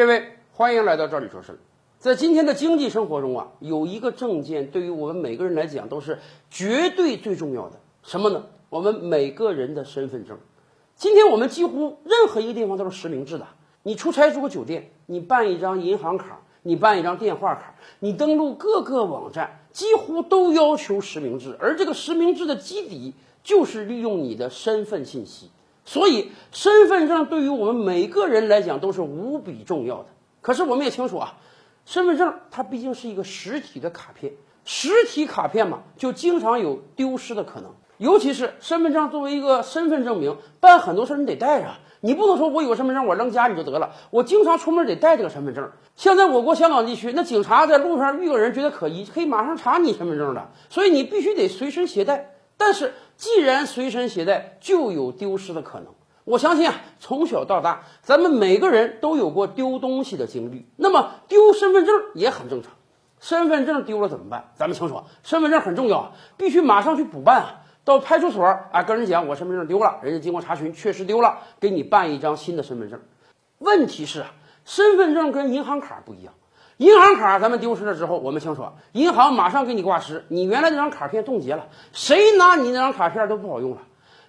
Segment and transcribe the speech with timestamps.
[0.00, 1.58] 列位，欢迎来到这里说事儿。
[1.98, 6.18] 在今天的经济生活中啊，有一个证件对于我们每个人来讲都是
[6.50, 8.46] 绝对最重要的，什么呢？
[8.70, 10.38] 我们每个人的身份证。
[10.94, 13.46] 今天我们几乎任何一个地方都是实名制的。
[13.82, 21.54] 你出差住个酒店，你办一张银行卡，你办一张电话卡，你登录各个网站，几乎都要求实名制。
[21.60, 23.12] 而这个实名制的基底
[23.42, 25.50] 就是利用你的身份信息。
[25.90, 30.06] 所以，身份证对于我们每个人来讲都是无比重要的。
[30.40, 31.34] 可是我们也清楚啊。
[31.84, 37.72] 身份证它毕竟是一个实体的卡片，实体卡片嘛，就经常有丢失的可能。
[37.98, 41.66] 尤其是身份证作为一个身份证明，办很多事儿你得带着，
[42.02, 43.90] 你不能说我有身份证我扔家里就得了。
[44.10, 45.68] 我经常出门得带这个身份证。
[45.96, 52.36] 现在我国香港地区，那警察在路上遇个人觉得可疑，可以马上查你身份证的，所以你必须得随身携带。
[52.60, 55.94] 但是既然随身携带，就有丢失的可能。
[56.24, 60.66] 我相信啊，从小到大，咱们每个人都有过丢东西的经历。
[60.76, 62.72] 那么丢身份证也很正常。
[63.18, 64.52] 身份证丢了怎么办？
[64.56, 67.62] 咱们清楚，身份证很重要啊，必须马上去补办啊。
[67.82, 73.00] 到派出所啊，跟人讲我身份证丢了，人家经过查询确实丢了，给你办一张新的身份证。
[73.58, 74.34] 问题是啊，
[74.66, 76.34] 身份证跟银行卡不一样。
[76.80, 83.76] 银行卡咱们丢失了之后，我们清楚，银行马上给你挂失，你原来那张卡片冻结了，谁拿你那张卡片都不好用了。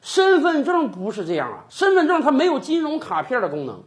[0.00, 3.84] 身份证不是这样啊，身份证它没有金融卡片的功能，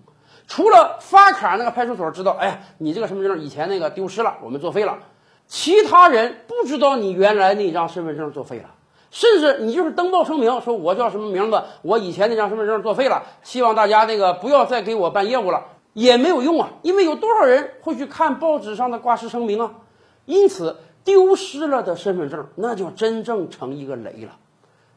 [0.47, 4.97] 除了发卡那个派出所知道，哎呀，你这个身份证以前那个丢失了，我们作废了，
[5.45, 8.69] 其他人不知道你原来那张身份证作废了，
[9.11, 19.76] 甚至你就是登报声明说我叫什么名字，我以前那张身份证作废了，希望大家那个不要再给我办业务了，也没有用啊，因为有多少人会去看报纸上的挂失声明啊，
[20.26, 24.38] 因此丢失了的身份证那就真正成一个雷了。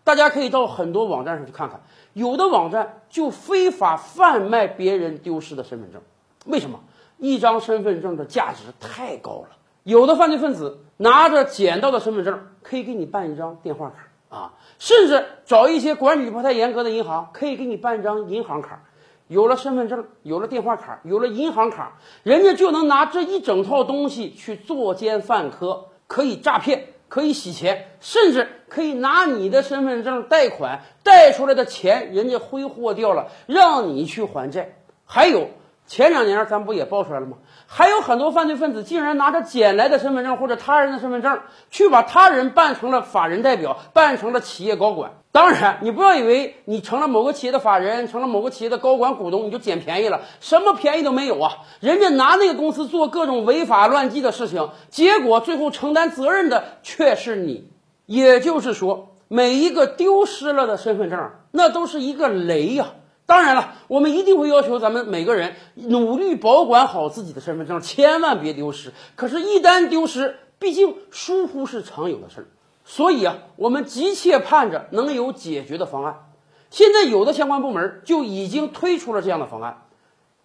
[0.04, 1.80] 大家可以到很多网站上去看看，
[2.12, 6.00] 有的网站就非法贩卖别人丢失的身份证。
[6.46, 6.80] 为什么？
[7.18, 9.56] 一张身份证的价值太高了。
[9.82, 18.82] 有的犯罪分子拿着捡到的身份证，可以给你办一张电话卡啊，甚至找一些管理不太严格的银行，可以给你办一张银行卡。
[19.28, 26.88] 有了身份证，有了电话卡，有了银行卡，人家就能拿这一整套东西去作奸犯科，可以诈骗。
[27.08, 34.74] 可以洗钱，甚至可以拿你的身份证贷款，贷出来的钱人家挥霍掉了，让你去还债。
[35.04, 35.50] 还有
[35.86, 37.38] 前两年咱不也爆出来了吗？
[37.68, 41.38] 还有很多犯罪分子竟然拿着捡来的身份证或者他人的身份证，
[41.70, 45.12] 去把他人办成了法人代表，办成了企业高管。
[45.36, 50.18] 当然，你不要以为你成了某个企业的法人，成了某个企业的高管股东，你就捡便宜了。
[50.40, 51.58] 什么便宜都没有啊！
[51.80, 57.68] 人家拿那个公司做各种违法乱纪的事情，结果最后承担责任的却是你。
[58.06, 62.94] 也就是说，每一个丢失了的身份证，那都是一个雷呀。
[63.26, 68.90] 当然了，我们一定会要求咱们每个人努力保管好自己的身份证，千万别丢失。
[69.14, 72.46] 可是，一旦丢失，毕竟疏忽是常有的事儿。
[72.88, 76.30] 所以啊，我们急切盼着能有解决的方案。
[76.70, 79.82] 现在有的相关部门就已经推出了这样的方案，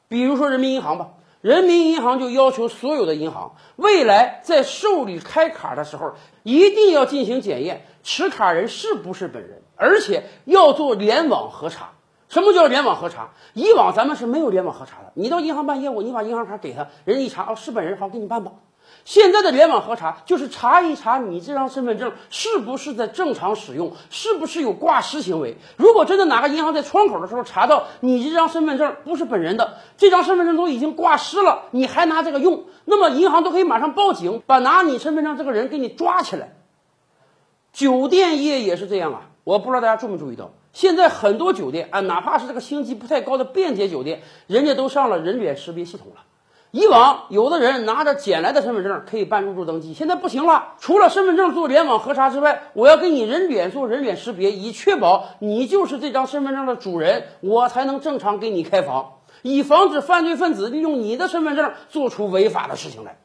[0.07, 11.91] 比如说人民银行吧，人民银行就要求所有的银行未来在受理开卡的时候，一定要进行检验持卡人是不是本人，而且要做联网核查。
[12.27, 13.29] 什么叫联网核查？
[13.53, 18.53] 以往咱们是没有联网核查的，你到银行办业务，你把银行卡给他，人家一查，哦，是本人，好，给你办吧。
[19.03, 25.57] 现在的联网核查就是查一查你这张身份证是不是在正常使用，是不是有挂失行为。
[25.75, 36.53] 如果真的哪个银行在窗口的时候查到你这张身份证不是本人的，这张身份证都已经挂失了，你还拿这个用，那么银行都可以马上报警，把拿你身份证这个人给你抓起来。
[37.73, 46.21] 酒店业也是这样啊，我不知道大家注没注意到，现在很多酒店啊，哪怕是这个星级不太高的便捷酒店，人家都上了人脸识别系统了。
[46.71, 50.75] 以往有的人拿着捡来的身份证可以办入住登记，现在不行了。
[50.79, 63.19] 除了身份证做联网核查之外，我要给你人脸做人脸识别，以确保你就是这张身份证的主人，我才能正常给你开房，以防止犯罪分子利用你的身份证做出违法的事情来。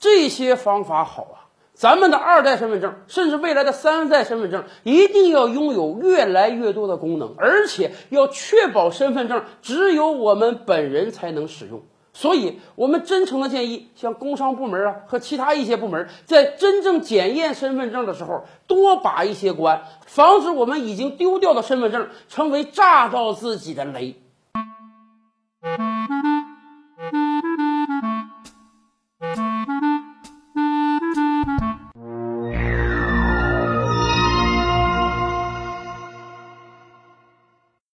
[0.00, 11.82] 这些方法好啊，咱们的二代身份证，甚至未来的三代身份证，一定要拥有越来越多的功能，而且要确保身份证只有我们本人才能使用。
[12.20, 24.16] 所以，我们真诚的建议，像工商部门啊和其他一些部门，在真正检验身份证的时候，多把一些关，防止我们已经丢掉的身份证成为炸到自己的雷。